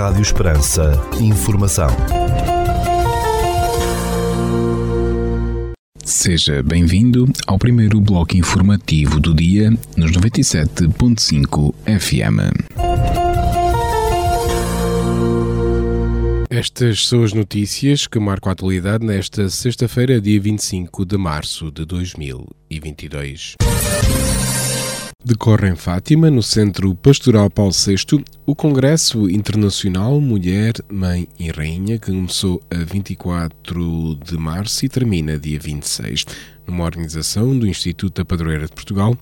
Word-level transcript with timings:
Rádio 0.00 0.22
Esperança. 0.22 0.92
Informação. 1.20 1.88
Seja 6.02 6.62
bem-vindo 6.62 7.26
ao 7.46 7.58
primeiro 7.58 8.00
bloco 8.00 8.34
informativo 8.34 9.20
do 9.20 9.34
dia 9.34 9.70
nos 9.98 10.12
97.5 10.12 11.74
FM. 11.84 12.40
Estas 16.48 17.06
são 17.06 17.22
as 17.22 17.34
notícias 17.34 18.06
que 18.06 18.18
marcam 18.18 18.48
a 18.48 18.52
atualidade 18.54 19.04
nesta 19.04 19.50
sexta-feira, 19.50 20.18
dia 20.18 20.40
25 20.40 21.04
de 21.04 21.18
março 21.18 21.70
de 21.70 21.84
2022. 21.84 23.56
Decorre 25.22 25.68
em 25.68 25.76
Fátima, 25.76 26.30
no 26.30 26.42
Centro 26.42 26.94
Pastoral 26.94 27.50
Paulo 27.50 27.72
VI, 27.72 28.24
o 28.46 28.56
Congresso 28.56 29.28
Internacional 29.28 30.18
Mulher, 30.18 30.72
Mãe 30.90 31.28
e 31.38 31.50
Rainha, 31.50 31.98
que 31.98 32.06
começou 32.10 32.62
a 32.70 32.78
24 32.78 34.18
de 34.24 34.38
março 34.38 34.86
e 34.86 34.88
termina 34.88 35.38
dia 35.38 35.60
26, 35.60 36.24
numa 36.66 36.84
organização 36.84 37.56
do 37.58 37.68
Instituto 37.68 38.14
da 38.14 38.24
Padroeira 38.24 38.64
de 38.64 38.72
Portugal 38.72 39.14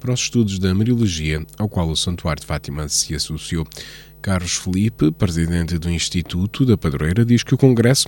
para 0.00 0.14
os 0.14 0.20
estudos 0.20 0.58
da 0.58 0.74
Mariologia, 0.74 1.44
ao 1.58 1.68
qual 1.68 1.90
o 1.90 1.96
Santuário 1.96 2.40
de 2.40 2.46
Fátima 2.46 2.88
se 2.88 3.14
associou. 3.14 3.66
Carlos 4.22 4.54
Felipe, 4.54 5.10
presidente 5.10 5.76
do 5.78 5.90
Instituto 5.90 6.64
da 6.64 6.78
Padroeira, 6.78 7.24
diz 7.24 7.42
que 7.42 7.54
o 7.54 7.58
Congresso 7.58 8.06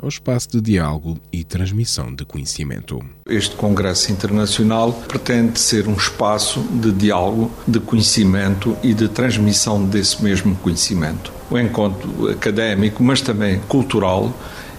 é 0.00 0.04
um 0.04 0.08
espaço 0.08 0.48
de 0.52 0.60
diálogo 0.60 1.18
e 1.32 1.42
transmissão 1.42 2.14
de 2.14 2.24
conhecimento. 2.24 3.00
Este 3.28 3.56
Congresso 3.56 4.12
Internacional 4.12 4.92
pretende 4.92 5.58
ser 5.58 5.88
um 5.88 5.94
espaço 5.94 6.60
de 6.60 6.92
diálogo, 6.92 7.50
de 7.66 7.80
conhecimento 7.80 8.76
e 8.80 8.94
de 8.94 9.08
transmissão 9.08 9.84
desse 9.84 10.22
mesmo 10.22 10.54
conhecimento. 10.54 11.32
O 11.50 11.58
encontro 11.58 12.30
académico, 12.30 13.02
mas 13.02 13.20
também 13.20 13.58
cultural, 13.66 14.32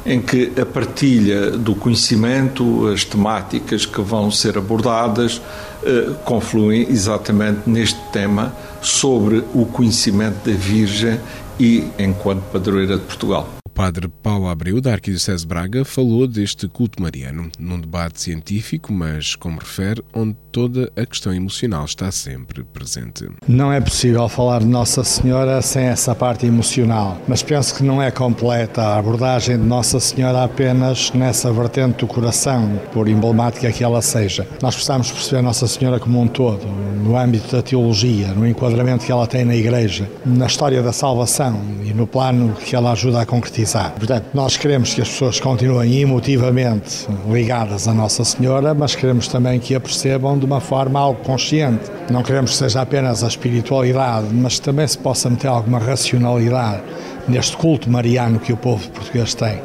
em 0.05 0.21
que 0.21 0.53
a 0.57 0.65
partilha 0.65 1.51
do 1.51 1.75
conhecimento, 1.75 2.87
as 2.87 3.03
temáticas 3.03 3.85
que 3.85 3.99
vão 3.99 4.31
ser 4.31 4.57
abordadas, 4.57 5.41
eh, 5.83 6.13
confluem 6.23 6.87
exatamente 6.89 7.69
neste 7.69 7.99
tema 8.13 8.53
sobre 8.81 9.43
o 9.53 9.65
conhecimento 9.65 10.49
da 10.49 10.55
Virgem 10.55 11.19
e 11.59 11.87
enquanto 11.97 12.41
padroeira 12.51 12.97
de 12.97 13.03
Portugal 13.03 13.47
padre 13.77 14.07
Paulo 14.07 14.47
Abreu, 14.47 14.81
da 14.81 14.93
Arquidiocese 14.93 15.43
de 15.43 15.47
Braga, 15.49 15.85
falou 15.85 16.27
deste 16.27 16.67
culto 16.67 16.99
mariano 16.99 17.51
num 17.59 17.79
debate 17.79 18.19
científico, 18.19 18.91
mas, 18.91 19.35
como 19.35 19.59
refere, 19.59 20.03
onde 20.15 20.35
toda 20.51 20.91
a 20.95 21.05
questão 21.05 21.31
emocional 21.31 21.85
está 21.85 22.11
sempre 22.11 22.63
presente. 22.63 23.29
Não 23.47 23.71
é 23.71 23.79
possível 23.79 24.27
falar 24.27 24.61
de 24.61 24.65
Nossa 24.65 25.03
Senhora 25.03 25.61
sem 25.61 25.83
essa 25.83 26.15
parte 26.15 26.47
emocional, 26.47 27.21
mas 27.27 27.43
penso 27.43 27.75
que 27.75 27.83
não 27.83 28.01
é 28.01 28.09
completa 28.09 28.81
a 28.81 28.97
abordagem 28.97 29.55
de 29.55 29.63
Nossa 29.63 29.99
Senhora 29.99 30.43
apenas 30.43 31.11
nessa 31.11 31.53
vertente 31.53 31.99
do 31.99 32.07
coração, 32.07 32.79
por 32.91 33.07
emblemática 33.07 33.71
que 33.71 33.83
ela 33.83 34.01
seja. 34.01 34.47
Nós 34.59 34.73
precisamos 34.73 35.11
perceber 35.11 35.43
Nossa 35.43 35.67
Senhora 35.67 35.99
como 35.99 36.19
um 36.19 36.27
todo, 36.27 36.65
no 36.65 37.15
âmbito 37.15 37.55
da 37.55 37.61
teologia, 37.61 38.29
no 38.29 38.47
enquadramento 38.47 39.05
que 39.05 39.11
ela 39.11 39.27
tem 39.27 39.45
na 39.45 39.55
Igreja, 39.55 40.09
na 40.25 40.47
história 40.47 40.81
da 40.81 40.91
salvação 40.91 41.61
e 41.85 41.93
no 41.93 42.07
plano 42.07 42.55
que 42.55 42.75
ela 42.75 42.91
ajuda 42.91 43.21
a 43.21 43.25
concretizar 43.25 43.66
Portanto, 43.97 44.25
nós 44.33 44.55
queremos 44.55 44.93
que 44.93 45.01
as 45.01 45.09
pessoas 45.09 45.39
continuem 45.39 45.99
emotivamente 46.01 47.07
ligadas 47.29 47.87
à 47.87 47.93
Nossa 47.93 48.23
Senhora, 48.23 48.73
mas 48.73 48.95
queremos 48.95 49.27
também 49.27 49.59
que 49.59 49.75
a 49.75 49.79
percebam 49.79 50.37
de 50.37 50.45
uma 50.45 50.59
forma 50.59 50.99
algo 50.99 51.21
consciente. 51.23 51.83
Não 52.09 52.23
queremos 52.23 52.51
que 52.51 52.57
seja 52.57 52.81
apenas 52.81 53.23
a 53.23 53.27
espiritualidade, 53.27 54.27
mas 54.31 54.59
também 54.59 54.87
se 54.87 54.97
possa 54.97 55.29
meter 55.29 55.47
alguma 55.47 55.79
racionalidade 55.79 56.81
neste 57.27 57.57
culto 57.57 57.89
mariano 57.89 58.39
que 58.39 58.53
o 58.53 58.57
povo 58.57 58.87
português 58.89 59.33
tem. 59.33 59.59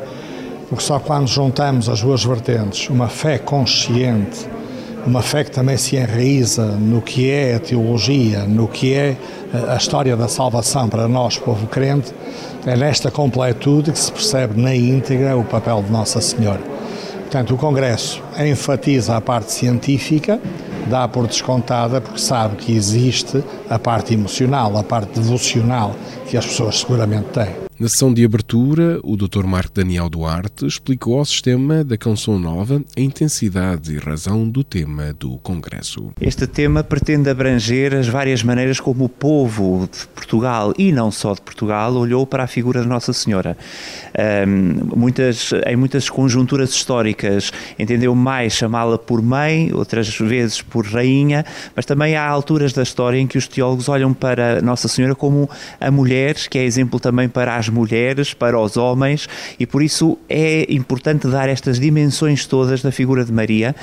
Porque 0.69 0.83
só 0.83 0.99
quando 0.99 1.29
juntamos 1.29 1.89
as 1.89 2.01
duas 2.01 2.25
vertentes, 2.25 2.89
uma 2.89 3.09
fé 3.09 3.39
consciente, 3.39 4.49
uma 5.07 5.23
fé 5.23 5.45
que 5.45 5.51
também 5.51 5.77
se 5.77 5.97
enraiza 5.97 6.65
no 6.65 7.03
que 7.03 7.31
é 7.31 7.55
a 7.55 7.61
teologia, 7.61 8.45
no 8.45 8.69
que 8.69 8.95
é 8.95 9.17
a 9.69 9.77
história 9.77 10.17
da 10.17 10.29
salvação 10.29 10.89
para 10.89 11.09
nós, 11.09 11.39
povo 11.39 11.67
crente, 11.67 12.13
é 12.67 12.77
nesta 12.77 13.11
completude 13.11 13.93
que 13.93 13.99
se 13.99 14.13
percebe 14.13 14.61
na 14.61 14.75
íntegra 14.75 15.37
o 15.37 15.45
papel 15.45 15.83
de 15.83 15.91
Nossa 15.91 16.21
Senhora. 16.21 16.61
Portanto, 17.23 17.55
o 17.55 17.57
Congresso 17.57 18.23
enfatiza 18.39 19.17
a 19.17 19.21
parte 19.21 19.53
científica, 19.53 20.39
dá 20.89 21.09
por 21.09 21.27
descontada 21.27 22.01
porque 22.01 22.21
sabe 22.21 22.57
que 22.57 22.75
existe 22.75 23.43
a 23.69 23.79
parte 23.79 24.15
emocional, 24.15 24.77
a 24.77 24.85
parte 24.85 25.19
devocional 25.19 25.95
que 26.29 26.37
as 26.37 26.47
pessoas 26.47 26.81
seguramente 26.81 27.29
têm. 27.29 27.72
Na 27.83 27.89
sessão 27.89 28.15
de 28.15 28.25
abertura, 28.25 29.01
o 29.03 29.17
Dr. 29.17 29.45
Marco 29.45 29.75
Daniel 29.75 30.09
Duarte 30.09 30.65
explicou 30.65 31.19
ao 31.19 31.25
sistema 31.25 31.83
da 31.83 31.97
Canção 31.97 32.39
Nova 32.39 32.81
a 32.97 33.01
intensidade 33.01 33.93
e 33.93 33.99
razão 33.99 34.49
do 34.49 34.63
tema 34.63 35.13
do 35.13 35.37
Congresso. 35.39 36.13
Este 36.21 36.47
tema 36.47 36.85
pretende 36.85 37.29
abranger 37.29 37.93
as 37.93 38.07
várias 38.07 38.41
maneiras 38.45 38.79
como 38.79 39.07
o 39.07 39.09
povo 39.09 39.89
de 39.91 40.07
Portugal 40.15 40.73
e 40.79 40.93
não 40.93 41.11
só 41.11 41.35
de 41.35 41.41
Portugal 41.41 41.93
olhou 41.95 42.25
para 42.25 42.45
a 42.45 42.47
figura 42.47 42.83
de 42.83 42.87
Nossa 42.87 43.13
Senhora. 43.13 43.59
Um, 44.47 44.97
muitas, 44.97 45.51
em 45.67 45.75
muitas 45.75 46.09
conjunturas 46.09 46.71
históricas 46.71 47.51
entendeu 47.77 48.15
mais 48.15 48.53
chamá-la 48.53 48.97
por 48.97 49.21
mãe, 49.21 49.73
outras 49.75 50.09
vezes 50.21 50.63
por 50.63 50.87
rainha, 50.87 51.45
mas 51.75 51.85
também 51.85 52.15
há 52.15 52.25
alturas 52.25 52.73
da 52.73 52.85
história 52.85 53.19
em 53.19 53.27
que 53.27 53.37
os 53.37 53.49
teólogos 53.49 53.89
olham 53.89 54.15
para 54.15 54.63
Nossa 54.63 54.87
Senhora 54.87 55.17
como 55.17 55.51
a 55.81 55.91
mulher, 55.91 56.37
que 56.49 56.61
é 56.61 56.65
exemplo 56.65 57.01
também 57.01 57.29
para 57.29 57.57
as 57.57 57.72
mulheres, 57.73 58.35
para 58.35 58.61
os 58.61 58.77
homens, 58.77 59.29
e 59.59 59.67
por 59.67 59.83
isso 59.83 60.19
é 60.29 60.73
importante 60.73 61.27
dar 61.27 61.49
estas 61.49 61.81
dimensões 61.81 62.47
todas 62.47 62.83
da 62.83 62.93
figura 62.93 63.25
de 63.25 63.33
Maria 63.33 63.75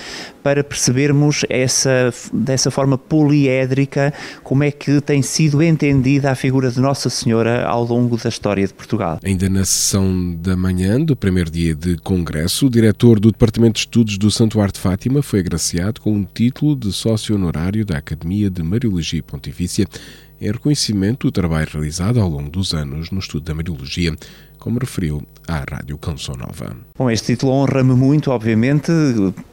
para 0.43 0.63
percebermos 0.63 1.45
essa, 1.49 2.13
dessa 2.33 2.71
forma 2.71 2.97
poliédrica 2.97 4.13
como 4.43 4.63
é 4.63 4.71
que 4.71 5.01
tem 5.01 5.21
sido 5.21 5.61
entendida 5.61 6.31
a 6.31 6.35
figura 6.35 6.71
de 6.71 6.79
Nossa 6.79 7.09
Senhora 7.09 7.65
ao 7.65 7.83
longo 7.83 8.17
da 8.17 8.29
história 8.29 8.65
de 8.65 8.73
Portugal. 8.73 9.19
Ainda 9.23 9.49
na 9.49 9.65
sessão 9.65 10.35
da 10.35 10.55
manhã 10.55 10.99
do 10.99 11.15
primeiro 11.15 11.49
dia 11.49 11.75
de 11.75 11.97
congresso, 11.97 12.67
o 12.67 12.69
diretor 12.69 13.19
do 13.19 13.31
Departamento 13.31 13.73
de 13.73 13.79
Estudos 13.79 14.17
do 14.17 14.31
Santuário 14.31 14.73
de 14.73 14.79
Fátima 14.79 15.21
foi 15.21 15.39
agraciado 15.39 16.01
com 16.01 16.19
o 16.19 16.25
título 16.25 16.75
de 16.75 16.91
sócio 16.91 17.35
honorário 17.35 17.85
da 17.85 17.97
Academia 17.97 18.49
de 18.49 18.63
Mariologia 18.63 19.21
Pontifícia 19.23 19.85
em 20.41 20.51
reconhecimento 20.51 21.27
do 21.27 21.31
trabalho 21.31 21.69
realizado 21.71 22.19
ao 22.19 22.29
longo 22.29 22.49
dos 22.49 22.73
anos 22.73 23.11
no 23.11 23.19
estudo 23.19 23.43
da 23.43 23.53
Mariologia 23.53 24.15
como 24.59 24.77
referiu 24.79 25.23
à 25.47 25.63
Rádio 25.67 25.97
Canção 25.97 26.35
Nova. 26.35 26.75
Bom, 26.95 27.09
este 27.09 27.33
título 27.33 27.53
honra-me 27.53 27.93
muito, 27.93 28.29
obviamente, 28.29 28.91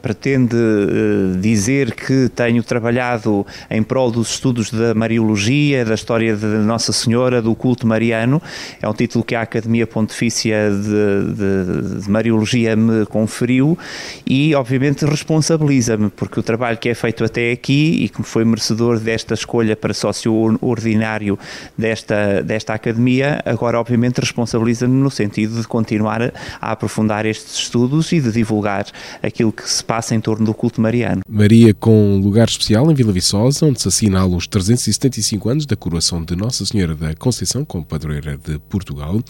pretende 0.02 0.54
uh, 0.54 1.36
dizer 1.40 1.94
que 1.94 2.28
tenho 2.28 2.62
trabalhado 2.62 3.46
em 3.70 3.82
prol 3.82 4.10
dos 4.10 4.30
estudos 4.30 4.70
da 4.70 4.94
Mariologia, 4.94 5.84
da 5.84 5.94
história 5.94 6.36
de 6.36 6.44
Nossa 6.44 6.92
Senhora, 6.92 7.40
do 7.40 7.54
culto 7.54 7.86
mariano. 7.86 8.42
É 8.82 8.86
um 8.88 8.92
título 8.92 9.24
que 9.24 9.34
a 9.34 9.40
Academia 9.42 9.86
Pontifícia 9.86 10.70
de, 10.70 11.34
de, 11.34 12.02
de 12.02 12.10
Mariologia 12.10 12.76
me 12.76 13.06
conferiu 13.06 13.78
e, 14.26 14.54
obviamente, 14.54 15.06
responsabiliza-me, 15.06 16.10
porque 16.10 16.38
o 16.38 16.42
trabalho 16.42 16.76
que 16.76 16.90
é 16.90 16.94
feito 16.94 17.24
até 17.24 17.52
aqui 17.52 18.04
e 18.04 18.08
que 18.08 18.22
foi 18.22 18.44
merecedor 18.44 18.98
desta 18.98 19.32
escolha 19.32 19.74
para 19.74 19.94
sócio 19.94 20.58
ordinário 20.60 21.38
desta, 21.78 22.42
desta 22.42 22.74
Academia, 22.74 23.40
agora, 23.46 23.80
obviamente, 23.80 24.20
responsabiliza-me 24.20 24.95
no 25.02 25.10
sentido 25.10 25.60
de 25.60 25.66
continuar 25.66 26.32
a 26.60 26.72
aprofundar 26.72 27.26
estes 27.26 27.54
estudos 27.54 28.12
e 28.12 28.20
de 28.20 28.32
divulgar 28.32 28.86
aquilo 29.22 29.52
que 29.52 29.68
se 29.68 29.82
passa 29.84 30.14
em 30.14 30.20
torno 30.20 30.46
do 30.46 30.54
culto 30.54 30.80
mariano. 30.80 31.22
Maria 31.28 31.74
com 31.74 32.20
lugar 32.22 32.48
especial 32.48 32.90
em 32.90 32.94
Vila 32.94 33.12
Viçosa, 33.12 33.66
onde 33.66 33.80
se 33.80 33.88
assinalam 33.88 34.36
os 34.36 34.46
375 34.46 35.48
anos 35.48 35.66
da 35.66 35.76
coroação 35.76 36.22
de 36.24 36.34
Nossa 36.34 36.64
Senhora 36.64 36.94
da 36.94 37.14
Conceição 37.14 37.64
como 37.64 37.84
padroeira 37.84 38.36
de 38.36 38.58
Portugal. 38.68 39.20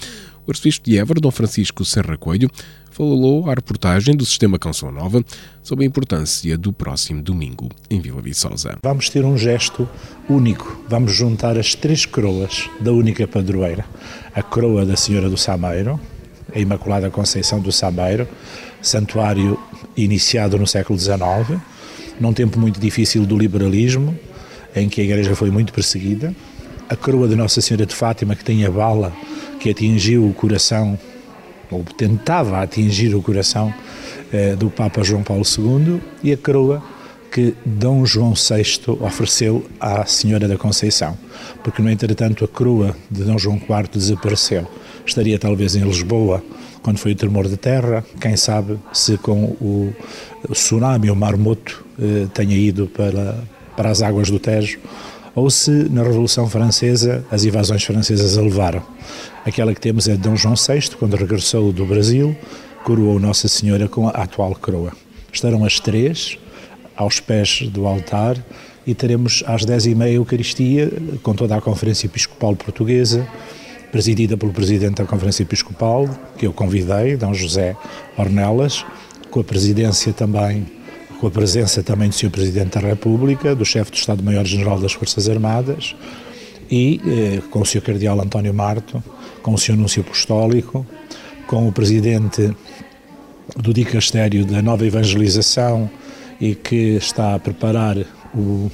O 0.47 0.53
arcebispo 0.53 0.89
de 0.89 0.97
Évora, 0.97 1.21
Dom 1.21 1.33
Francisco 1.33 1.85
Serra 1.85 2.17
Coelho, 2.17 2.49
falou 2.93 3.51
à 3.51 3.55
reportagem 3.55 4.15
do 4.15 4.25
Sistema 4.25 4.61
Canção 4.61 4.93
Nova 4.93 5.25
sobre 5.61 5.85
a 5.85 5.89
importância 5.89 6.57
do 6.57 6.73
próximo 6.73 7.21
domingo 7.21 7.69
em 7.91 8.01
Vila 8.01 8.23
Viçosa. 8.23 8.79
Vamos 8.81 9.11
ter 9.11 9.25
um 9.25 9.37
gesto 9.37 9.89
único. 10.31 10.81
Vamos 10.89 11.13
juntar 11.13 11.59
as 11.59 11.75
três 11.75 12.07
coroas 12.07 12.71
da 12.79 12.93
única 12.93 13.27
padroeira. 13.27 13.85
A 14.33 14.41
coroa 14.41 14.87
da 14.87 14.95
Senhora 14.95 15.29
do 15.29 15.37
Sameiro, 15.37 15.99
a 16.55 16.61
Imaculada 16.61 17.11
Conceição 17.11 17.59
do 17.59 17.73
Sameiro, 17.73 18.29
santuário 18.81 19.59
iniciado 19.97 20.57
no 20.57 20.67
século 20.67 20.97
XIX, 20.97 21.61
num 22.21 22.33
tempo 22.33 22.57
muito 22.57 22.79
difícil 22.79 23.27
do 23.27 23.37
liberalismo, 23.37 24.17
em 24.77 24.89
que 24.89 25.01
a 25.01 25.05
Igreja 25.05 25.35
foi 25.35 25.51
muito 25.51 25.73
perseguida. 25.73 26.33
A 26.89 26.95
coroa 26.95 27.27
de 27.27 27.35
Nossa 27.35 27.61
Senhora 27.61 27.85
de 27.85 27.97
Fátima, 27.97 28.37
que 28.37 28.45
tem 28.45 28.65
a 28.65 28.71
bala 28.71 29.13
que 29.67 29.71
atingiu 29.71 30.25
o 30.25 30.33
coração, 30.33 30.97
ou 31.73 31.83
tentava 31.83 32.63
atingir 32.63 33.13
o 33.17 33.21
coração 33.21 33.75
eh, 34.33 34.55
do 34.55 34.71
Papa 34.71 35.03
João 35.03 35.25
Paulo 35.25 35.43
II, 35.43 36.01
e 36.23 36.33
a 36.33 36.37
coroa 36.37 36.81
que 37.33 37.53
Dom 37.65 38.07
João 38.07 38.33
VI 38.35 38.97
ofereceu 39.01 39.67
à 39.81 40.07
Senhora 40.07 40.47
da 40.47 40.57
Conceição, 40.57 41.19
porque 41.65 41.83
no 41.83 41.91
entretanto 41.91 42.45
a 42.45 42.49
coroa 42.49 42.97
de 43.11 43.25
Dom 43.25 43.37
João 43.37 43.57
IV 43.57 43.89
desapareceu. 43.93 44.69
Estaria 45.05 45.37
talvez 45.37 45.75
em 45.75 45.83
Lisboa 45.83 46.45
quando 46.81 46.99
foi 46.99 47.11
o 47.11 47.17
tremor 47.17 47.49
de 47.49 47.57
terra, 47.57 48.05
quem 48.21 48.37
sabe 48.37 48.79
se 48.93 49.19
com 49.19 49.47
o 49.61 49.93
tsunami, 50.53 51.11
o 51.11 51.17
marmoto, 51.17 51.85
eh, 52.01 52.29
tenha 52.33 52.55
ido 52.55 52.87
para, 52.87 53.43
para 53.77 53.91
as 53.91 54.01
águas 54.01 54.31
do 54.31 54.39
Tejo, 54.39 54.79
ou 55.37 55.51
se 55.51 55.71
na 55.71 56.03
Revolução 56.03 56.49
Francesa 56.49 57.23
as 57.31 57.45
invasões 57.45 57.85
francesas 57.85 58.39
a 58.39 58.41
levaram. 58.41 58.83
Aquela 59.45 59.75
que 59.75 59.81
temos 59.81 60.09
é 60.09 60.13
de 60.13 60.19
Dom 60.19 60.35
João 60.35 60.55
VI, 60.55 60.97
quando 60.99 61.15
regressou 61.15 61.73
do 61.73 61.85
Brasil, 61.85 62.35
coroou 62.83 63.21
Nossa 63.21 63.47
Senhora 63.47 63.87
com 63.87 64.09
a 64.09 64.13
atual 64.13 64.55
coroa. 64.55 64.93
Estarão 65.31 65.63
as 65.65 65.79
três 65.79 66.39
aos 66.97 67.21
pés 67.21 67.69
do 67.69 67.87
altar 67.87 68.43
e 68.87 68.95
teremos 68.95 69.45
às 69.47 69.67
dez 69.67 69.85
e 69.85 69.95
meia 69.95 70.13
a 70.13 70.15
Eucaristia 70.15 70.91
com 71.23 71.35
toda 71.35 71.55
a 71.55 71.61
Conferência 71.61 72.07
Episcopal 72.07 72.57
Portuguesa, 72.57 73.29
presidida 73.93 74.39
pelo 74.39 74.53
Presidente 74.53 74.97
da 74.97 75.05
Conferência 75.05 75.43
Episcopal, 75.43 76.09
que 76.39 76.47
eu 76.47 76.53
convidei, 76.53 77.17
D. 77.17 77.35
José 77.35 77.77
Ornelas, 78.17 78.87
com 79.31 79.41
a 79.41 79.45
presidência 79.45 80.15
também, 80.15 80.76
com 81.21 81.27
a 81.27 81.31
presença 81.31 81.83
também 81.83 82.09
do 82.09 82.15
Sr. 82.15 82.31
Presidente 82.31 82.79
da 82.79 82.81
República, 82.81 83.55
do 83.55 83.65
chefe 83.65 83.91
do 83.91 83.97
Estado-Maior-General 83.97 84.79
das 84.79 84.93
Forças 84.93 85.29
Armadas 85.29 85.95
e 86.71 87.01
eh, 87.07 87.43
com 87.51 87.61
o 87.61 87.65
Sr. 87.65 87.81
Cardeal 87.81 88.21
António 88.21 88.53
Marto, 88.53 89.03
com 89.43 89.55
o 89.55 89.59
Sr. 89.59 89.77
Núncio 89.77 90.03
Apostólico, 90.03 90.87
com 91.47 91.67
o 91.69 91.73
Presidente 91.73 92.55
do 93.57 93.73
Dicastério 93.73 94.45
da 94.45 94.61
Nova 94.61 94.85
Evangelização 94.85 95.89
e 96.41 96.55
que 96.55 96.97
está 96.97 97.35
a 97.35 97.39
preparar 97.39 97.97
o 98.35 98.71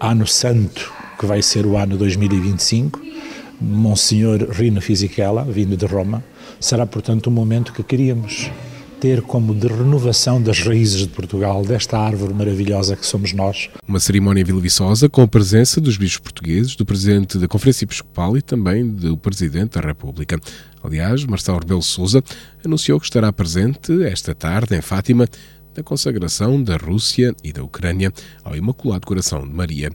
Ano 0.00 0.26
Santo, 0.26 0.92
que 1.18 1.26
vai 1.26 1.42
ser 1.42 1.66
o 1.66 1.76
ano 1.76 1.96
2025, 1.96 3.00
Monsenhor 3.60 4.50
Rino 4.50 4.80
Fisichella, 4.80 5.44
vindo 5.44 5.76
de 5.76 5.86
Roma, 5.86 6.22
será, 6.60 6.86
portanto, 6.86 7.28
um 7.28 7.32
momento 7.32 7.72
que 7.72 7.82
queríamos 7.82 8.50
ter 9.00 9.22
como 9.22 9.54
de 9.54 9.66
renovação 9.66 10.40
das 10.40 10.60
raízes 10.60 11.00
de 11.00 11.08
Portugal, 11.08 11.64
desta 11.64 11.98
árvore 11.98 12.32
maravilhosa 12.32 12.96
que 12.96 13.06
somos 13.06 13.32
nós. 13.32 13.68
Uma 13.86 14.00
cerimónia 14.00 14.44
Viçosa 14.44 15.08
com 15.08 15.22
a 15.22 15.28
presença 15.28 15.80
dos 15.80 15.96
bispos 15.96 16.18
portugueses, 16.18 16.76
do 16.76 16.86
Presidente 16.86 17.38
da 17.38 17.46
Conferência 17.46 17.84
Episcopal 17.84 18.36
e 18.36 18.42
também 18.42 18.88
do 18.88 19.16
Presidente 19.16 19.78
da 19.78 19.86
República. 19.86 20.40
Aliás, 20.82 21.24
Marcelo 21.24 21.58
Rebelo 21.58 21.82
Sousa 21.82 22.22
anunciou 22.64 22.98
que 22.98 23.06
estará 23.06 23.32
presente 23.32 24.02
esta 24.04 24.34
tarde 24.34 24.76
em 24.76 24.80
Fátima 24.80 25.28
na 25.76 25.82
consagração 25.82 26.62
da 26.62 26.76
Rússia 26.76 27.34
e 27.44 27.52
da 27.52 27.62
Ucrânia 27.62 28.12
ao 28.42 28.56
Imaculado 28.56 29.06
Coração 29.06 29.46
de 29.46 29.52
Maria 29.52 29.90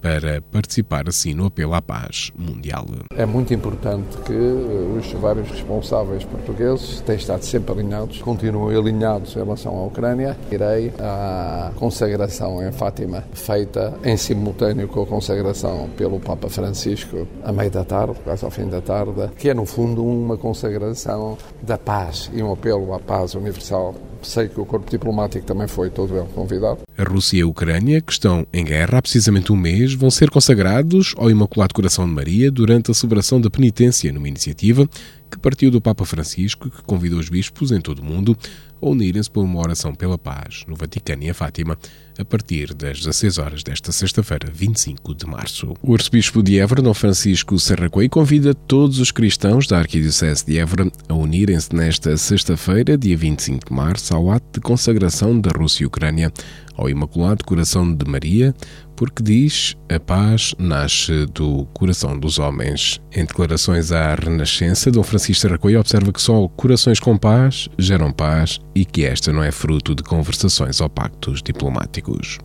para 0.00 0.40
participar 0.40 1.08
assim 1.08 1.34
no 1.34 1.46
apelo 1.46 1.74
à 1.74 1.82
paz 1.82 2.32
mundial. 2.36 2.86
É 3.16 3.26
muito 3.26 3.52
importante 3.52 4.16
que 4.24 4.32
eh, 4.32 4.98
os 4.98 5.12
vários 5.12 5.50
responsáveis 5.50 6.24
portugueses 6.24 7.00
têm 7.02 7.16
estado 7.16 7.42
sempre 7.44 7.72
alinhados, 7.72 8.22
continuem 8.22 8.76
alinhados 8.76 9.36
em 9.36 9.40
relação 9.40 9.76
à 9.76 9.84
Ucrânia. 9.84 10.36
Irei 10.50 10.92
à 10.98 11.72
consagração 11.76 12.66
em 12.66 12.72
Fátima, 12.72 13.24
feita 13.32 13.94
em 14.04 14.16
simultâneo 14.16 14.88
com 14.88 15.02
a 15.02 15.06
consagração 15.06 15.88
pelo 15.96 16.20
Papa 16.20 16.48
Francisco 16.48 17.26
a 17.44 17.52
meio 17.52 17.70
da 17.70 17.84
tarde, 17.84 18.18
quase 18.24 18.44
ao 18.44 18.50
fim 18.50 18.68
da 18.68 18.80
tarde, 18.80 19.30
que 19.36 19.48
é 19.48 19.54
no 19.54 19.66
fundo 19.66 20.04
uma 20.04 20.36
consagração 20.36 21.36
da 21.62 21.76
paz 21.76 22.30
e 22.32 22.42
um 22.42 22.52
apelo 22.52 22.94
à 22.94 22.98
paz 22.98 23.34
universal 23.34 23.94
sei 24.22 24.48
que 24.48 24.60
o 24.60 24.64
corpo 24.64 24.90
diplomático 24.90 25.44
também 25.44 25.66
foi 25.66 25.90
todo 25.90 26.16
ele 26.16 26.26
convidado. 26.34 26.80
A 26.96 27.02
Rússia 27.02 27.38
e 27.38 27.40
a 27.42 27.46
Ucrânia, 27.46 28.00
que 28.00 28.12
estão 28.12 28.46
em 28.52 28.64
guerra 28.64 28.98
há 28.98 29.02
precisamente 29.02 29.52
um 29.52 29.56
mês, 29.56 29.94
vão 29.94 30.10
ser 30.10 30.30
consagrados 30.30 31.14
ao 31.16 31.30
Imaculado 31.30 31.74
Coração 31.74 32.06
de 32.06 32.12
Maria 32.12 32.50
durante 32.50 32.90
a 32.90 32.94
celebração 32.94 33.40
da 33.40 33.50
penitência, 33.50 34.12
numa 34.12 34.28
iniciativa 34.28 34.88
que 35.30 35.38
partiu 35.38 35.70
do 35.70 35.80
Papa 35.80 36.04
Francisco, 36.04 36.68
que 36.68 36.82
convidou 36.82 37.18
os 37.18 37.28
bispos 37.28 37.70
em 37.70 37.80
todo 37.80 38.00
o 38.00 38.04
mundo 38.04 38.36
a 38.82 38.88
unirem-se 38.88 39.30
por 39.30 39.44
uma 39.44 39.60
oração 39.60 39.94
pela 39.94 40.16
paz 40.16 40.64
no 40.66 40.74
Vaticano 40.74 41.22
e 41.22 41.28
em 41.28 41.32
Fátima, 41.32 41.78
a 42.18 42.24
partir 42.24 42.74
das 42.74 42.98
16 42.98 43.38
horas 43.38 43.62
desta 43.62 43.92
sexta-feira, 43.92 44.50
25 44.52 45.14
de 45.14 45.26
março. 45.26 45.74
O 45.82 45.94
arcebispo 45.94 46.42
de 46.42 46.58
Évora, 46.58 46.82
Dom 46.82 46.94
Francisco 46.94 47.58
Serracoei, 47.58 48.08
convida 48.08 48.54
todos 48.54 48.98
os 48.98 49.10
cristãos 49.10 49.66
da 49.66 49.78
Arquidiocese 49.78 50.44
de 50.44 50.58
Évora 50.58 50.90
a 51.08 51.14
unirem-se 51.14 51.74
nesta 51.74 52.16
sexta-feira, 52.16 52.96
dia 52.96 53.16
25 53.16 53.68
de 53.68 53.72
março, 53.72 54.14
ao 54.14 54.30
ato 54.30 54.46
de 54.54 54.60
consagração 54.60 55.38
da 55.38 55.50
Rússia 55.50 55.84
e 55.84 55.86
Ucrânia 55.86 56.32
ao 56.74 56.88
Imaculado 56.88 57.44
Coração 57.44 57.94
de 57.94 58.08
Maria, 58.08 58.54
porque 59.00 59.22
diz 59.22 59.74
a 59.88 59.98
paz 59.98 60.54
nasce 60.58 61.24
do 61.32 61.64
coração 61.72 62.18
dos 62.18 62.38
homens. 62.38 63.00
Em 63.10 63.24
declarações 63.24 63.92
à 63.92 64.14
Renascença, 64.14 64.90
Dom 64.90 65.02
Francisco 65.02 65.40
Serracoia 65.40 65.80
observa 65.80 66.12
que 66.12 66.20
só 66.20 66.46
corações 66.48 67.00
com 67.00 67.16
paz 67.16 67.66
geram 67.78 68.12
paz 68.12 68.60
e 68.74 68.84
que 68.84 69.06
esta 69.06 69.32
não 69.32 69.42
é 69.42 69.50
fruto 69.50 69.94
de 69.94 70.02
conversações 70.02 70.82
ou 70.82 70.90
pactos 70.90 71.42
diplomáticos. 71.42 72.36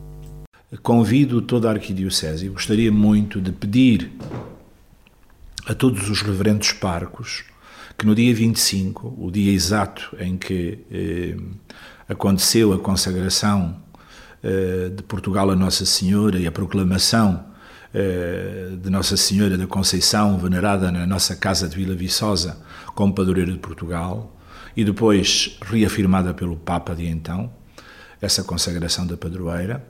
Convido 0.82 1.42
toda 1.42 1.68
a 1.68 1.74
Arquidiocese, 1.74 2.48
gostaria 2.48 2.90
muito 2.90 3.42
de 3.42 3.52
pedir 3.52 4.14
a 5.66 5.74
todos 5.74 6.10
os 6.10 6.22
reverendos 6.22 6.72
parcos 6.72 7.44
que 7.98 8.06
no 8.06 8.16
dia 8.16 8.34
25, 8.34 9.14
o 9.20 9.30
dia 9.30 9.52
exato 9.52 10.16
em 10.18 10.38
que 10.38 10.80
eh, 10.90 11.36
aconteceu 12.08 12.72
a 12.72 12.80
consagração 12.80 13.84
de 14.96 15.04
Portugal 15.04 15.50
a 15.50 15.56
Nossa 15.56 15.86
Senhora 15.86 16.40
e 16.40 16.46
a 16.46 16.52
proclamação 16.52 17.46
eh, 17.98 18.72
de 18.78 18.90
Nossa 18.90 19.16
Senhora 19.16 19.58
da 19.58 19.66
Conceição, 19.66 20.38
venerada 20.38 20.92
na 20.92 21.08
nossa 21.08 21.34
casa 21.34 21.66
de 21.70 21.78
Vila 21.78 21.96
Viçosa 21.96 22.62
como 22.94 23.16
padroeira 23.16 23.54
de 23.54 23.58
Portugal, 23.58 24.38
e 24.76 24.84
depois 24.84 25.58
reafirmada 25.62 26.34
pelo 26.34 26.58
Papa 26.58 26.94
de 26.94 27.08
então, 27.08 27.50
essa 28.22 28.44
consagração 28.44 29.08
da 29.08 29.16
padroeira, 29.16 29.82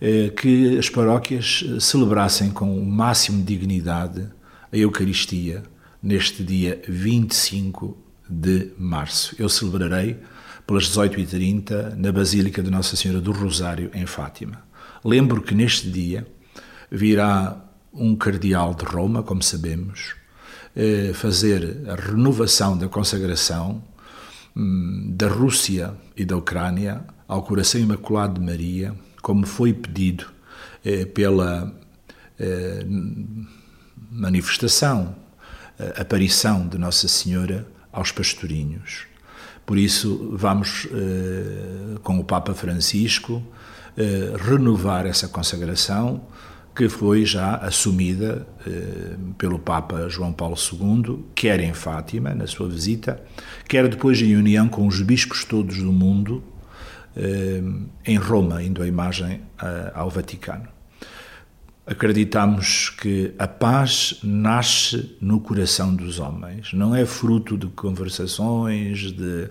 eh, 0.00 0.30
que 0.30 0.78
as 0.78 0.88
paróquias 0.88 1.62
celebrassem 1.78 2.50
com 2.50 2.74
o 2.74 2.86
máximo 2.86 3.44
de 3.44 3.54
dignidade 3.54 4.26
a 4.72 4.76
Eucaristia 4.78 5.62
neste 6.02 6.42
dia 6.42 6.80
25 6.88 7.94
de 8.30 8.70
março. 8.78 9.36
Eu 9.38 9.50
celebrarei 9.50 10.16
pelas 10.66 10.84
18h30 10.84 11.94
na 11.96 12.12
Basílica 12.12 12.62
de 12.62 12.70
Nossa 12.70 12.96
Senhora 12.96 13.20
do 13.20 13.32
Rosário, 13.32 13.90
em 13.94 14.06
Fátima. 14.06 14.62
Lembro 15.04 15.42
que 15.42 15.54
neste 15.54 15.90
dia 15.90 16.26
virá 16.90 17.56
um 17.92 18.14
cardeal 18.14 18.74
de 18.74 18.84
Roma, 18.84 19.22
como 19.22 19.42
sabemos, 19.42 20.14
eh, 20.74 21.12
fazer 21.14 21.82
a 21.88 21.94
renovação 21.94 22.78
da 22.78 22.88
consagração 22.88 23.82
hum, 24.56 25.12
da 25.14 25.28
Rússia 25.28 25.94
e 26.16 26.24
da 26.24 26.36
Ucrânia 26.36 27.04
ao 27.28 27.42
Coração 27.42 27.80
Imaculado 27.80 28.40
de 28.40 28.46
Maria, 28.46 28.94
como 29.20 29.46
foi 29.46 29.74
pedido 29.74 30.26
eh, 30.84 31.04
pela 31.04 31.74
eh, 32.38 32.86
manifestação, 34.10 35.14
aparição 35.96 36.68
de 36.68 36.78
Nossa 36.78 37.08
Senhora 37.08 37.66
aos 37.92 38.12
pastorinhos. 38.12 39.11
Por 39.64 39.78
isso, 39.78 40.30
vamos, 40.32 40.88
eh, 40.92 41.98
com 42.02 42.18
o 42.18 42.24
Papa 42.24 42.54
Francisco, 42.54 43.42
eh, 43.96 44.34
renovar 44.36 45.06
essa 45.06 45.28
consagração 45.28 46.22
que 46.74 46.88
foi 46.88 47.24
já 47.24 47.56
assumida 47.56 48.46
eh, 48.66 49.16
pelo 49.38 49.58
Papa 49.58 50.08
João 50.08 50.32
Paulo 50.32 50.56
II, 50.56 51.24
quer 51.34 51.60
em 51.60 51.74
Fátima, 51.74 52.34
na 52.34 52.46
sua 52.46 52.68
visita, 52.68 53.22
quer 53.68 53.88
depois 53.88 54.20
em 54.20 54.34
união 54.36 54.68
com 54.68 54.86
os 54.86 55.00
bispos 55.02 55.44
todos 55.44 55.78
do 55.78 55.92
mundo, 55.92 56.42
em 58.06 58.16
Roma, 58.16 58.62
indo 58.62 58.82
a 58.82 58.86
imagem 58.86 59.42
ao 59.92 60.08
Vaticano. 60.08 60.66
Acreditamos 61.84 62.90
que 62.90 63.34
a 63.36 63.48
paz 63.48 64.20
nasce 64.22 65.16
no 65.20 65.40
coração 65.40 65.92
dos 65.92 66.20
homens, 66.20 66.72
não 66.72 66.94
é 66.94 67.04
fruto 67.04 67.58
de 67.58 67.66
conversações, 67.66 68.98
de, 69.00 69.50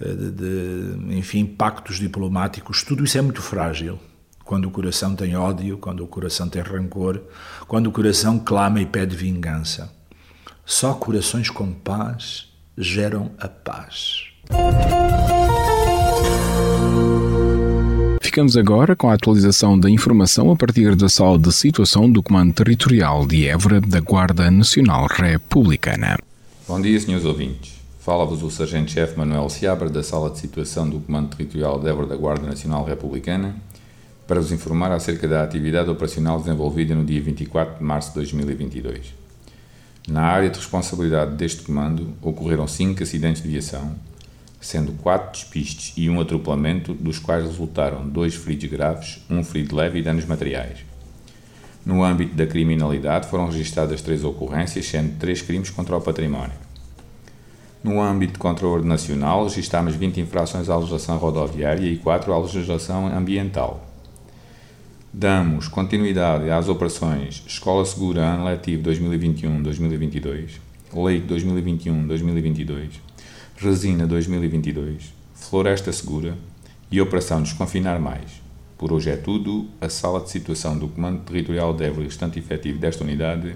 de, 0.00 0.30
de, 0.32 1.16
enfim, 1.16 1.46
pactos 1.46 2.00
diplomáticos, 2.00 2.82
tudo 2.82 3.04
isso 3.04 3.16
é 3.16 3.22
muito 3.22 3.40
frágil. 3.40 3.98
Quando 4.44 4.66
o 4.66 4.72
coração 4.72 5.14
tem 5.14 5.36
ódio, 5.36 5.78
quando 5.78 6.02
o 6.02 6.08
coração 6.08 6.48
tem 6.48 6.60
rancor, 6.60 7.20
quando 7.68 7.86
o 7.86 7.92
coração 7.92 8.40
clama 8.40 8.80
e 8.80 8.86
pede 8.86 9.14
vingança. 9.14 9.90
Só 10.66 10.94
corações 10.94 11.48
com 11.48 11.72
paz 11.72 12.48
geram 12.76 13.30
a 13.38 13.48
paz. 13.48 14.24
Ficamos 18.32 18.56
agora 18.56 18.96
com 18.96 19.10
a 19.10 19.12
atualização 19.12 19.78
da 19.78 19.90
informação 19.90 20.50
a 20.50 20.56
partir 20.56 20.96
da 20.96 21.06
sala 21.06 21.38
de 21.38 21.52
situação 21.52 22.10
do 22.10 22.22
Comando 22.22 22.54
Territorial 22.54 23.26
de 23.26 23.46
Évora 23.46 23.78
da 23.78 24.00
Guarda 24.00 24.50
Nacional 24.50 25.06
Republicana. 25.06 26.18
Bom 26.66 26.80
dia, 26.80 26.98
senhores 26.98 27.26
ouvintes. 27.26 27.74
Fala-vos 28.00 28.42
o 28.42 28.50
Sargento-Chefe 28.50 29.18
Manuel 29.18 29.50
Seabra 29.50 29.90
da 29.90 30.02
Sala 30.02 30.30
de 30.30 30.38
Situação 30.38 30.88
do 30.88 30.98
Comando 31.00 31.36
Territorial 31.36 31.78
de 31.78 31.90
Évora 31.90 32.06
da 32.06 32.16
Guarda 32.16 32.46
Nacional 32.46 32.86
Republicana 32.86 33.54
para 34.26 34.40
vos 34.40 34.50
informar 34.50 34.92
acerca 34.92 35.28
da 35.28 35.42
atividade 35.42 35.90
operacional 35.90 36.38
desenvolvida 36.38 36.94
no 36.94 37.04
dia 37.04 37.20
24 37.20 37.80
de 37.80 37.84
março 37.84 38.08
de 38.08 38.14
2022. 38.14 39.12
Na 40.08 40.22
área 40.22 40.48
de 40.48 40.58
responsabilidade 40.58 41.36
deste 41.36 41.60
comando 41.64 42.14
ocorreram 42.22 42.66
cinco 42.66 43.02
acidentes 43.02 43.42
de 43.42 43.48
viação, 43.50 43.94
sendo 44.62 44.92
quatro 44.92 45.32
despistes 45.32 45.92
e 45.96 46.08
um 46.08 46.20
atropelamento, 46.20 46.94
dos 46.94 47.18
quais 47.18 47.44
resultaram 47.44 48.08
dois 48.08 48.34
feridos 48.34 48.70
graves, 48.70 49.20
um 49.28 49.42
ferido 49.42 49.74
leve 49.74 49.98
e 49.98 50.02
danos 50.02 50.24
materiais. 50.24 50.78
No 51.84 52.04
âmbito 52.04 52.36
da 52.36 52.46
criminalidade 52.46 53.28
foram 53.28 53.46
registradas 53.46 54.00
três 54.00 54.22
ocorrências, 54.22 54.86
sendo 54.86 55.18
três 55.18 55.42
crimes 55.42 55.68
contra 55.68 55.96
o 55.96 56.00
património. 56.00 56.54
No 57.82 58.00
âmbito 58.00 58.34
de 58.34 58.38
controle 58.38 58.86
nacional, 58.86 59.42
registámos 59.42 59.96
20 59.96 60.20
infrações 60.20 60.70
à 60.70 60.76
legislação 60.76 61.18
rodoviária 61.18 61.84
e 61.84 61.98
4 61.98 62.32
à 62.32 62.38
legislação 62.38 63.08
ambiental. 63.08 63.84
Damos 65.12 65.66
continuidade 65.66 66.48
às 66.48 66.68
operações 66.68 67.42
Escola 67.46 67.84
Segura 67.84 68.22
Ano 68.22 68.44
Letivo 68.44 68.88
2021-2022, 68.88 70.60
Leite 70.94 71.26
2021-2022, 71.26 72.90
Resina 73.62 74.08
2022, 74.08 75.14
Floresta 75.36 75.92
Segura 75.92 76.36
e 76.90 77.00
Operação 77.00 77.40
Desconfinar 77.40 78.00
Mais. 78.00 78.42
Por 78.76 78.92
hoje 78.92 79.08
é 79.08 79.16
tudo. 79.16 79.68
A 79.80 79.88
sala 79.88 80.20
de 80.20 80.30
situação 80.30 80.76
do 80.76 80.88
Comando 80.88 81.20
Territorial 81.20 81.72
de 81.72 81.84
Évora 81.84 82.02
restante 82.02 82.40
efetivo 82.40 82.80
desta 82.80 83.04
unidade 83.04 83.54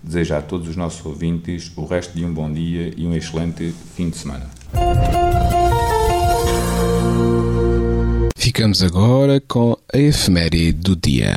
deseja 0.00 0.38
a 0.38 0.42
todos 0.42 0.68
os 0.68 0.76
nossos 0.76 1.04
ouvintes 1.04 1.72
o 1.74 1.84
resto 1.84 2.16
de 2.16 2.24
um 2.24 2.32
bom 2.32 2.52
dia 2.52 2.94
e 2.96 3.04
um 3.04 3.16
excelente 3.16 3.74
fim 3.96 4.10
de 4.10 4.18
semana. 4.18 4.48
Ficamos 8.36 8.80
agora 8.80 9.40
com 9.40 9.76
a 9.92 9.98
efeméride 9.98 10.72
do 10.72 10.94
dia. 10.94 11.36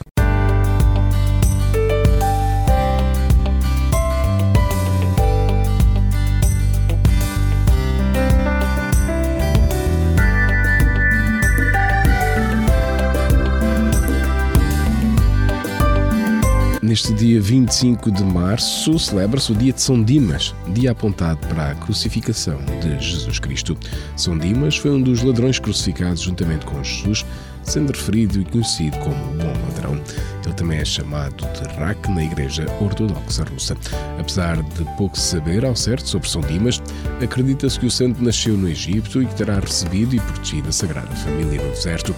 Neste 16.95 17.13
dia 17.13 17.41
25 17.41 18.09
de 18.09 18.23
março 18.23 18.97
celebra-se 18.97 19.51
o 19.51 19.55
dia 19.55 19.73
de 19.73 19.81
São 19.81 20.01
Dimas, 20.01 20.55
dia 20.69 20.91
apontado 20.91 21.45
para 21.45 21.71
a 21.71 21.75
crucificação 21.75 22.57
de 22.81 22.97
Jesus 23.05 23.37
Cristo. 23.37 23.77
São 24.15 24.37
Dimas 24.37 24.77
foi 24.77 24.91
um 24.91 25.01
dos 25.01 25.21
ladrões 25.21 25.59
crucificados 25.59 26.21
juntamente 26.21 26.65
com 26.65 26.81
Jesus, 26.81 27.25
sendo 27.63 27.91
referido 27.91 28.39
e 28.39 28.45
conhecido 28.45 28.97
como 28.99 29.13
o 29.13 29.37
Bom 29.37 29.53
Ladrão. 29.67 30.01
Ele 30.45 30.53
também 30.53 30.79
é 30.79 30.85
chamado 30.85 31.35
de 31.35 31.67
Rak 31.77 32.09
na 32.09 32.23
Igreja 32.23 32.65
Ortodoxa 32.79 33.43
Russa. 33.43 33.75
Apesar 34.17 34.63
de 34.63 34.85
pouco 34.95 35.19
saber 35.19 35.65
ao 35.65 35.75
certo 35.75 36.07
sobre 36.07 36.29
São 36.29 36.39
Dimas, 36.43 36.81
acredita-se 37.21 37.77
que 37.77 37.87
o 37.87 37.91
santo 37.91 38.23
nasceu 38.23 38.55
no 38.55 38.69
Egito 38.69 39.21
e 39.21 39.25
que 39.25 39.35
terá 39.35 39.59
recebido 39.59 40.15
e 40.15 40.19
protegido 40.21 40.69
a 40.69 40.71
Sagrada 40.71 41.13
Família 41.13 41.61
no 41.61 41.71
deserto 41.71 42.15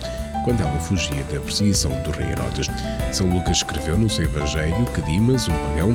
quando 0.47 0.61
ela 0.61 0.79
fugia 0.79 1.25
da 1.25 1.41
perseguição 1.41 1.91
do 2.03 2.11
rei 2.11 2.29
Herodes. 2.29 2.67
São 3.11 3.27
Lucas 3.27 3.57
escreveu 3.57 3.97
no 3.97 4.09
seu 4.09 4.23
Evangelho 4.23 4.85
que 4.95 5.01
Dimas, 5.01 5.45
um 5.49 5.51
pagão, 5.51 5.93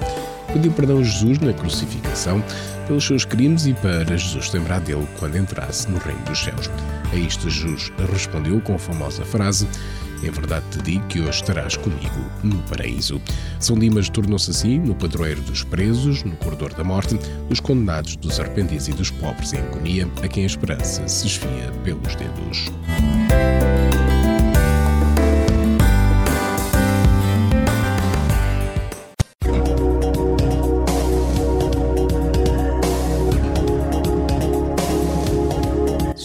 pediu 0.52 0.70
perdão 0.72 0.98
a 0.98 1.02
Jesus 1.02 1.38
na 1.38 1.54
crucificação 1.54 2.44
pelos 2.86 3.02
seus 3.02 3.24
crimes 3.24 3.64
e 3.64 3.72
para 3.72 4.14
Jesus 4.14 4.52
lembrar 4.52 4.80
dele 4.80 5.08
quando 5.18 5.38
entrasse 5.38 5.90
no 5.90 5.96
reino 5.96 6.20
dos 6.24 6.38
céus. 6.38 6.68
A 7.10 7.16
isto 7.16 7.48
Jesus 7.48 7.90
respondeu 8.12 8.60
com 8.60 8.74
a 8.74 8.78
famosa 8.78 9.24
frase 9.24 9.66
em 10.22 10.30
verdade 10.30 10.64
te 10.70 10.82
digo 10.82 11.06
que 11.08 11.20
hoje 11.20 11.30
estarás 11.40 11.76
comigo 11.76 12.30
no 12.44 12.58
paraíso. 12.64 13.20
São 13.58 13.76
Dimas 13.76 14.08
tornou-se 14.08 14.50
assim 14.50 14.78
no 14.78 14.94
padroeiro 14.94 15.40
dos 15.40 15.64
presos, 15.64 16.22
no 16.22 16.36
corredor 16.36 16.74
da 16.74 16.84
morte, 16.84 17.18
dos 17.48 17.58
condenados, 17.58 18.14
dos 18.16 18.38
arrependidos 18.38 18.86
e 18.86 18.92
dos 18.92 19.10
pobres 19.10 19.52
em 19.52 19.58
agonia, 19.58 20.08
a 20.22 20.28
quem 20.28 20.44
a 20.44 20.46
esperança 20.46 21.08
se 21.08 21.26
esfia 21.26 21.72
pelos 21.82 22.14
dedos. 22.14 22.70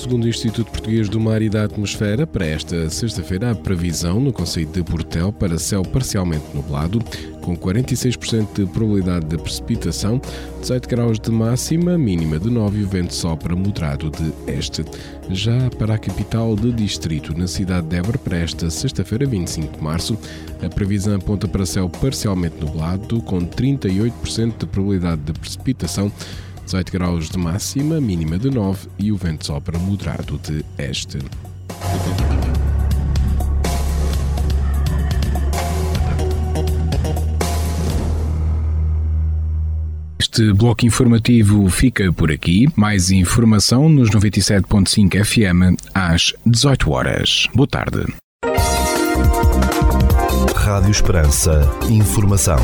Segundo 0.08 0.24
o 0.24 0.30
Instituto 0.30 0.72
Português 0.72 1.10
do 1.10 1.20
Mar 1.20 1.42
e 1.42 1.50
da 1.50 1.66
Atmosfera, 1.66 2.26
para 2.26 2.46
esta 2.46 2.90
sexta-feira 2.90 3.52
há 3.52 3.56
previsão 3.56 4.22
no 4.22 4.32
Conselho 4.32 4.68
de 4.68 4.82
Portel 4.82 5.34
para 5.34 5.60
céu 5.60 5.84
parcialmente 5.84 6.46
nublado, 6.54 7.04
com 7.42 7.58
46% 7.58 8.48
de 8.54 8.66
probabilidade 8.68 9.26
de 9.26 9.38
precipitação, 9.38 10.22
18 10.62 10.88
graus 10.88 11.20
de 11.20 11.30
máxima, 11.30 11.98
mínima 11.98 12.40
de 12.40 12.50
9 12.50 12.80
e 12.80 12.84
o 12.86 12.88
vento 12.88 13.14
sopra 13.14 13.54
moderado 13.54 14.10
de 14.10 14.32
este. 14.50 14.86
Já 15.30 15.70
para 15.72 15.96
a 15.96 15.98
capital 15.98 16.56
de 16.56 16.72
distrito, 16.72 17.38
na 17.38 17.46
cidade 17.46 17.88
de 17.88 17.98
Évora, 17.98 18.18
para 18.18 18.38
esta 18.38 18.70
sexta-feira, 18.70 19.26
25 19.26 19.76
de 19.76 19.84
março, 19.84 20.18
a 20.64 20.70
previsão 20.70 21.16
aponta 21.16 21.50
para 21.50 21.66
céu 21.66 21.90
parcialmente 21.90 22.56
nublado, 22.62 23.22
com 23.24 23.42
38% 23.42 24.58
de 24.58 24.66
probabilidade 24.68 25.22
de 25.24 25.34
precipitação, 25.34 26.10
18 26.68 26.92
graus 26.92 27.30
de 27.30 27.38
máxima, 27.38 28.02
mínima 28.02 28.38
de 28.38 28.50
9 28.50 28.90
e 29.00 29.10
o 29.10 29.16
vento 29.16 29.46
sopra 29.46 29.80
moderado 29.80 30.38
de 30.38 30.66
este. 30.78 31.20
Este 40.20 40.52
bloco 40.54 40.86
informativo 40.86 41.70
fica 41.70 42.12
por 42.12 42.32
aqui. 42.32 42.68
Mais 42.76 43.12
informação 43.12 43.88
nos 43.88 44.10
97.5 44.10 45.24
FM 45.24 45.82
às 45.96 46.34
18 46.46 46.92
horas. 46.92 47.48
Boa 47.56 47.68
tarde. 47.68 48.06
Rádio 50.54 50.92
Esperança. 50.92 51.62
Informação. 51.90 52.58